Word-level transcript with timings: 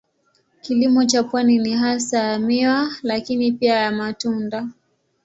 Kilimo 0.61 1.05
cha 1.05 1.23
pwani 1.23 1.57
ni 1.59 1.73
hasa 1.73 2.19
ya 2.19 2.39
miwa 2.39 2.89
lakini 3.03 3.51
pia 3.51 3.75
ya 3.75 3.91
matunda. 3.91 4.67